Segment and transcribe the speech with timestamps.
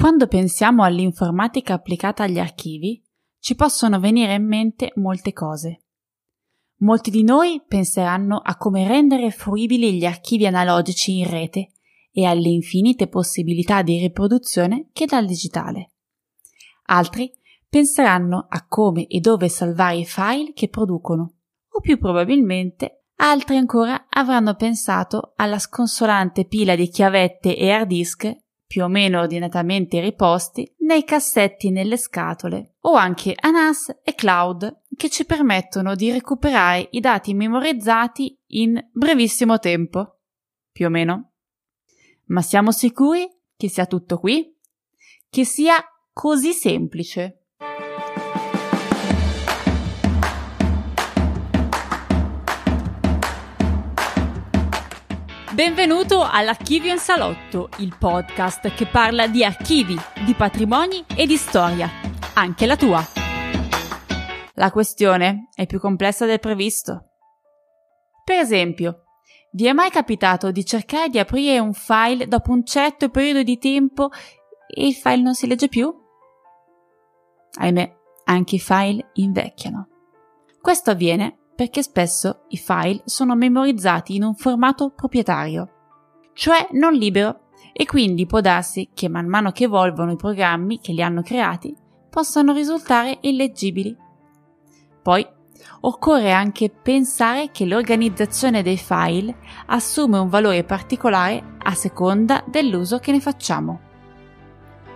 [0.00, 3.04] Quando pensiamo all'informatica applicata agli archivi,
[3.38, 5.82] ci possono venire in mente molte cose.
[6.78, 11.72] Molti di noi penseranno a come rendere fruibili gli archivi analogici in rete
[12.10, 15.90] e alle infinite possibilità di riproduzione che dà il digitale.
[16.86, 17.30] Altri
[17.68, 21.34] penseranno a come e dove salvare i file che producono,
[21.68, 28.34] o più probabilmente altri ancora avranno pensato alla sconsolante pila di chiavette e hard disk
[28.70, 34.82] più o meno ordinatamente riposti nei cassetti nelle scatole o anche a NAS e cloud
[34.96, 40.20] che ci permettono di recuperare i dati memorizzati in brevissimo tempo.
[40.70, 41.32] Più o meno.
[42.26, 44.56] Ma siamo sicuri che sia tutto qui?
[45.28, 47.39] Che sia così semplice?
[55.52, 61.90] Benvenuto all'Archivio in Salotto, il podcast che parla di archivi, di patrimoni e di storia,
[62.34, 63.04] anche la tua.
[64.54, 67.06] La questione è più complessa del previsto.
[68.22, 69.02] Per esempio,
[69.50, 73.58] vi è mai capitato di cercare di aprire un file dopo un certo periodo di
[73.58, 74.10] tempo
[74.68, 75.92] e il file non si legge più?
[77.58, 79.88] Ahimè, anche i file invecchiano.
[80.60, 85.68] Questo avviene perché spesso i file sono memorizzati in un formato proprietario,
[86.32, 90.92] cioè non libero, e quindi può darsi che man mano che evolvono i programmi che
[90.92, 91.76] li hanno creati
[92.08, 93.94] possano risultare illeggibili.
[95.02, 95.26] Poi
[95.82, 99.36] occorre anche pensare che l'organizzazione dei file
[99.66, 103.80] assume un valore particolare a seconda dell'uso che ne facciamo.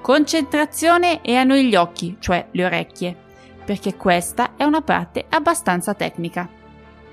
[0.00, 3.23] Concentrazione e a noi gli occhi, cioè le orecchie
[3.64, 6.48] perché questa è una parte abbastanza tecnica.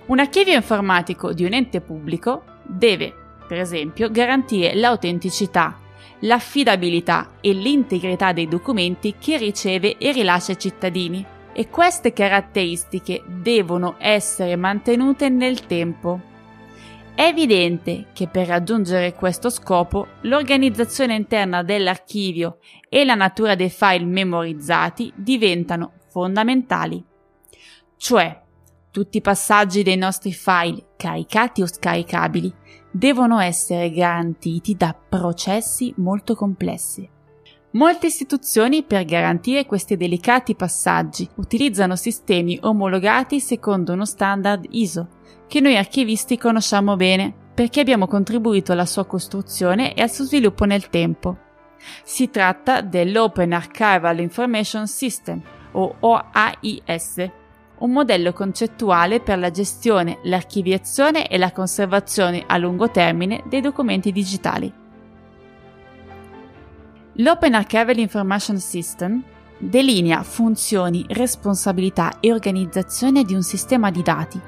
[0.07, 3.13] Un archivio informatico di un ente pubblico deve,
[3.47, 5.77] per esempio, garantire l'autenticità,
[6.19, 13.95] l'affidabilità e l'integrità dei documenti che riceve e rilascia ai cittadini e queste caratteristiche devono
[13.99, 16.29] essere mantenute nel tempo.
[17.13, 22.57] È evidente che per raggiungere questo scopo l'organizzazione interna dell'archivio
[22.89, 27.03] e la natura dei file memorizzati diventano fondamentali.
[27.95, 28.41] Cioè,
[28.91, 32.53] tutti i passaggi dei nostri file, caricati o scaricabili,
[32.91, 37.09] devono essere garantiti da processi molto complessi.
[37.73, 45.07] Molte istituzioni per garantire questi delicati passaggi utilizzano sistemi omologati secondo uno standard ISO,
[45.47, 50.65] che noi archivisti conosciamo bene perché abbiamo contribuito alla sua costruzione e al suo sviluppo
[50.65, 51.37] nel tempo.
[52.03, 57.29] Si tratta dell'Open Archival Information System, o OAIS,
[57.79, 64.11] un modello concettuale per la gestione, l'archiviazione e la conservazione a lungo termine dei documenti
[64.11, 64.71] digitali.
[67.15, 69.21] L'Open Archival Information System
[69.57, 74.39] delinea funzioni, responsabilità e organizzazione di un sistema di dati,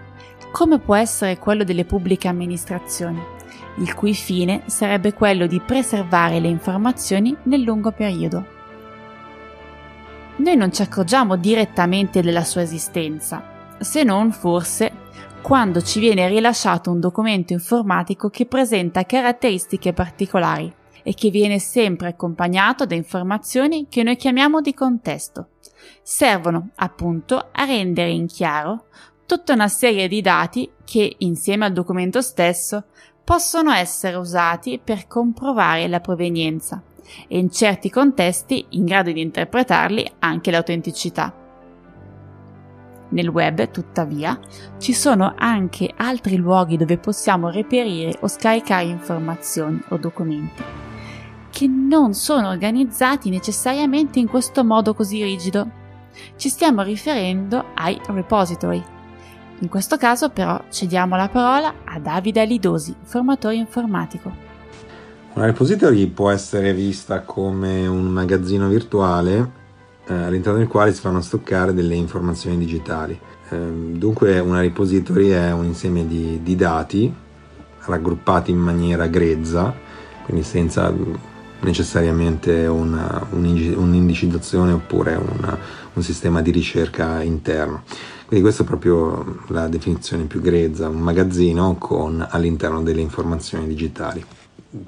[0.52, 3.20] come può essere quello delle pubbliche amministrazioni,
[3.78, 8.62] il cui fine sarebbe quello di preservare le informazioni nel lungo periodo
[10.36, 15.02] noi non ci accorgiamo direttamente della sua esistenza, se non forse
[15.44, 20.74] quando ci viene rilasciato un documento informatico che presenta caratteristiche particolari
[21.04, 25.50] e che viene sempre accompagnato da informazioni che noi chiamiamo di contesto.
[26.02, 28.86] Servono appunto a rendere in chiaro
[29.26, 32.86] tutta una serie di dati che, insieme al documento stesso,
[33.24, 36.82] possono essere usati per comprovare la provenienza
[37.28, 41.34] e in certi contesti in grado di interpretarli anche l'autenticità.
[43.10, 44.40] Nel web, tuttavia,
[44.80, 50.64] ci sono anche altri luoghi dove possiamo reperire o scaricare informazioni o documenti
[51.54, 55.70] che non sono organizzati necessariamente in questo modo così rigido.
[56.36, 58.84] Ci stiamo riferendo ai repository.
[59.60, 64.53] In questo caso però cediamo la parola a Davide Alidosi, formatore informatico.
[65.36, 69.52] Una repository può essere vista come un magazzino virtuale
[70.06, 73.20] eh, all'interno del quale si fanno stoccare delle informazioni digitali.
[73.50, 77.12] Eh, dunque una repository è un insieme di, di dati
[77.86, 79.74] raggruppati in maniera grezza,
[80.24, 80.94] quindi senza
[81.62, 85.58] necessariamente una, un'indicizzazione oppure una,
[85.94, 87.82] un sistema di ricerca interno.
[88.28, 94.24] Quindi questa è proprio la definizione più grezza, un magazzino con all'interno delle informazioni digitali.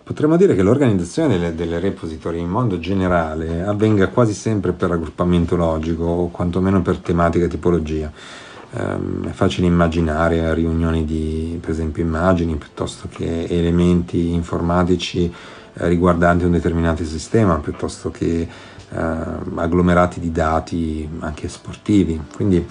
[0.04, 5.56] Potremmo dire che l'organizzazione delle, delle repository in modo generale avvenga quasi sempre per raggruppamento
[5.56, 8.12] logico o quantomeno per tematica e tipologia.
[8.72, 15.32] Um, è facile immaginare riunioni di, per esempio, immagini piuttosto che elementi informatici
[15.76, 18.42] eh, riguardanti un determinato sistema piuttosto che
[18.90, 22.20] eh, agglomerati di dati anche sportivi.
[22.34, 22.66] Quindi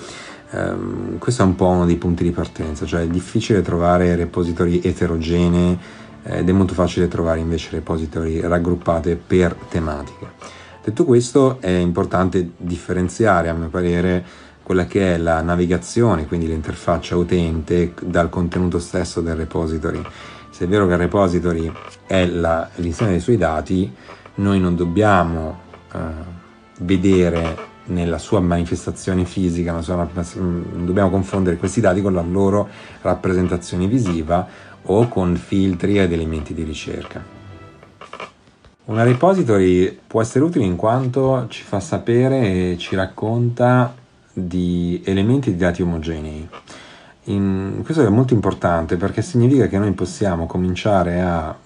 [0.50, 4.80] ehm, questo è un po' uno dei punti di partenza, cioè è difficile trovare repository
[4.82, 10.32] eterogenei eh, ed è molto facile trovare invece repository raggruppate per tematiche.
[10.82, 14.24] Detto questo è importante differenziare a mio parere
[14.62, 20.02] quella che è la navigazione, quindi l'interfaccia utente dal contenuto stesso del repository.
[20.50, 21.70] Se è vero che il repository
[22.06, 23.92] è la, l'insieme dei suoi dati,
[24.36, 25.60] noi non dobbiamo
[25.92, 25.98] eh,
[26.80, 32.68] vedere nella sua manifestazione fisica, sua, non dobbiamo confondere questi dati con la loro
[33.02, 34.46] rappresentazione visiva
[34.82, 37.22] o con filtri ed elementi di ricerca.
[38.86, 43.94] Una repository può essere utile in quanto ci fa sapere e ci racconta
[44.30, 46.46] di elementi di dati omogenei.
[47.24, 51.56] In, questo è molto importante perché significa che noi possiamo cominciare a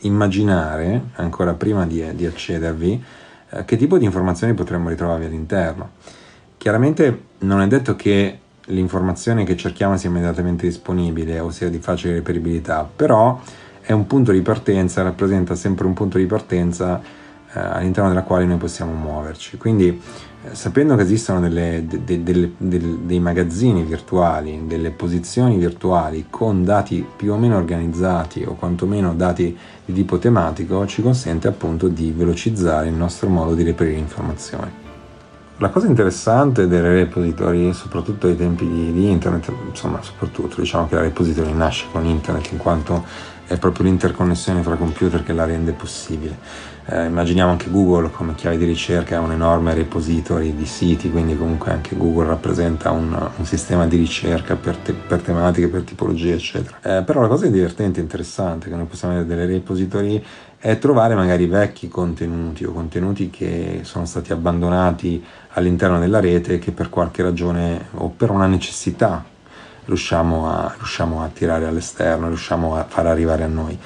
[0.00, 3.04] immaginare, ancora prima di, di accedervi,
[3.50, 5.90] eh, che tipo di informazioni potremmo ritrovarvi all'interno.
[6.56, 12.14] Chiaramente non è detto che l'informazione che cerchiamo sia immediatamente disponibile o sia di facile
[12.14, 13.40] reperibilità, però
[13.80, 17.00] è un punto di partenza, rappresenta sempre un punto di partenza
[17.56, 19.56] eh, all'interno della quale noi possiamo muoverci.
[19.56, 20.00] Quindi
[20.52, 27.04] sapendo che esistono delle, de, de, de, dei magazzini virtuali, delle posizioni virtuali con dati
[27.16, 32.88] più o meno organizzati o quantomeno dati di tipo tematico, ci consente appunto di velocizzare
[32.88, 34.84] il nostro modo di reperire informazioni.
[35.58, 40.96] La cosa interessante delle repository, soprattutto ai tempi di, di internet, insomma, soprattutto diciamo che
[40.96, 43.04] la repository nasce con internet in quanto
[43.46, 46.74] è proprio l'interconnessione fra computer che la rende possibile.
[46.88, 51.36] Eh, immaginiamo anche Google come chiave di ricerca, è un enorme repository di siti, quindi
[51.36, 56.34] comunque anche Google rappresenta un, un sistema di ricerca per, te, per, tematiche, per tipologie,
[56.34, 56.98] eccetera.
[56.98, 60.22] Eh, però la cosa interessante e interessante che noi possiamo avere delle repository
[60.58, 66.72] è trovare magari vecchi contenuti o contenuti che sono stati abbandonati all'interno della rete che
[66.72, 69.24] per qualche ragione o per una necessità
[69.86, 73.78] riusciamo a, riusciamo a tirare all'esterno, riusciamo a far arrivare a noi.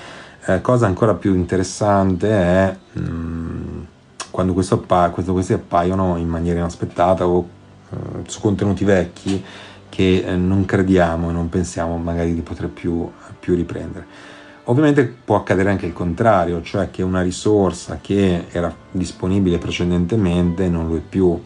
[0.47, 3.83] Eh, cosa ancora più interessante è mh, mm,
[4.31, 7.47] quando, appa- quando, questi appaiono in maniera inaspettata o
[7.91, 9.45] eh, su contenuti vecchi
[9.89, 14.07] che eh, non crediamo e non pensiamo magari di poter più, più riprendere.
[14.65, 20.89] Ovviamente può accadere anche il contrario, cioè che una risorsa che era disponibile precedentemente non
[20.89, 21.41] lo è più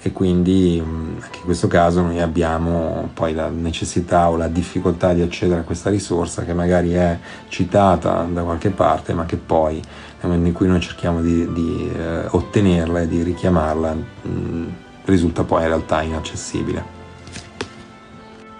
[0.00, 5.12] e quindi mm, anche in questo caso noi abbiamo poi la necessità o la difficoltà
[5.12, 7.18] di accedere a questa risorsa che magari è
[7.48, 11.90] citata da qualche parte ma che poi nel momento in cui noi cerchiamo di, di
[11.94, 14.68] eh, ottenerla e di richiamarla mh, mm,
[15.04, 16.96] risulta poi in realtà inaccessibile.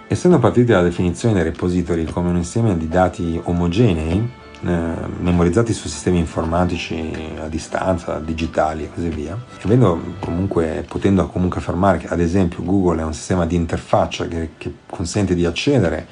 [0.07, 4.27] Essendo partiti dalla definizione dei repository come un insieme di dati omogenei,
[4.61, 4.67] eh,
[5.19, 9.37] memorizzati su sistemi informatici a distanza, digitali e così via,
[10.19, 14.73] comunque, potendo comunque affermare che ad esempio Google è un sistema di interfaccia che, che
[14.85, 16.07] consente di accedere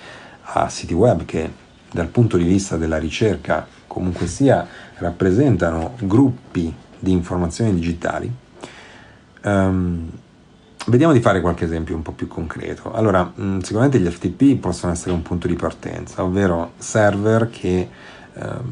[0.54, 1.52] a siti web che
[1.92, 4.66] dal punto di vista della ricerca comunque sia
[5.00, 8.32] rappresentano gruppi di informazioni digitali,
[9.44, 10.10] um,
[10.90, 12.94] Vediamo di fare qualche esempio un po' più concreto.
[12.94, 13.30] Allora,
[13.62, 17.90] sicuramente gli FTP possono essere un punto di partenza, ovvero server che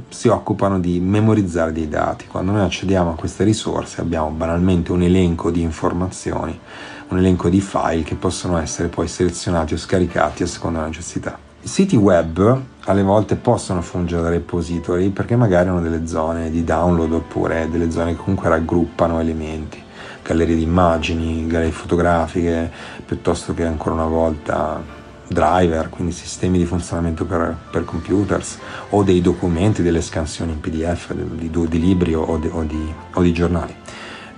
[0.09, 2.27] si occupano di memorizzare dei dati.
[2.27, 6.60] Quando noi accediamo a queste risorse abbiamo banalmente un elenco di informazioni,
[7.07, 11.38] un elenco di file che possono essere poi selezionati o scaricati a seconda della necessità.
[11.62, 16.63] I siti web alle volte possono fungere da repository perché magari hanno delle zone di
[16.63, 19.81] download oppure delle zone che comunque raggruppano elementi,
[20.22, 22.72] gallerie di immagini, gallerie fotografiche,
[23.03, 24.79] piuttosto che ancora una volta
[25.27, 28.58] driver, quindi sistemi di funzionamento per, per computers,
[28.89, 32.65] o dei documenti, delle scansioni in PDF di, di, di libri o di, o,
[33.13, 33.75] o di giornali.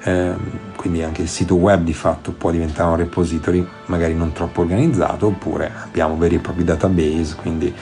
[0.03, 0.33] Eh,
[0.75, 5.27] quindi anche il sito web di fatto può diventare un repository magari non troppo organizzato,
[5.27, 7.73] oppure abbiamo veri e propri database, quindi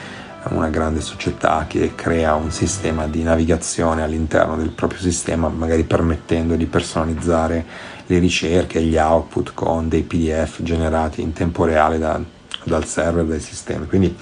[0.50, 6.54] una grande società che crea un sistema di navigazione all'interno del proprio sistema, magari permettendo
[6.54, 7.64] di personalizzare
[8.06, 12.20] le ricerche e gli output con dei PDF generati in tempo reale da,
[12.66, 13.86] dal server, dai sistemi.
[13.86, 14.14] Quindi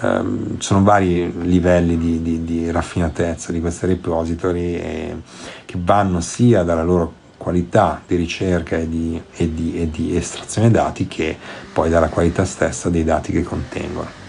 [0.00, 5.16] ehm, sono vari livelli di, di, di, raffinatezza di queste repository e,
[5.64, 11.06] che vanno sia dalla loro qualità di ricerca e di, e, e di estrazione dati
[11.06, 11.36] che
[11.72, 14.23] poi dalla qualità stessa dei dati che contengono.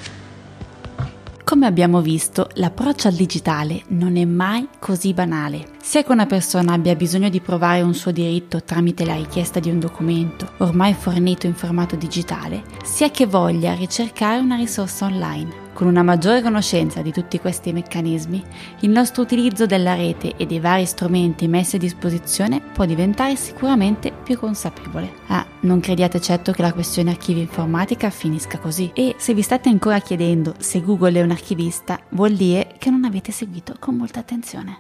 [1.56, 5.70] Come abbiamo visto, l'approccio al digitale non è mai così banale.
[5.82, 9.70] Sia che una persona abbia bisogno di provare un suo diritto tramite la richiesta di
[9.70, 15.65] un documento ormai fornito in formato digitale, sia che voglia ricercare una risorsa online.
[15.76, 18.42] Con una maggiore conoscenza di tutti questi meccanismi,
[18.80, 24.14] il nostro utilizzo della rete e dei vari strumenti messi a disposizione può diventare sicuramente
[24.14, 25.12] più consapevole.
[25.28, 28.90] Ah, non crediate certo che la questione archivio informatica finisca così.
[28.94, 33.04] E se vi state ancora chiedendo se Google è un archivista, vuol dire che non
[33.04, 34.78] avete seguito con molta attenzione.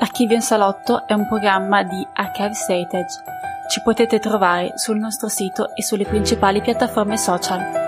[0.00, 3.22] L'archivio in salotto è un programma di Archive Heritage.
[3.70, 7.87] Ci potete trovare sul nostro sito e sulle principali piattaforme social.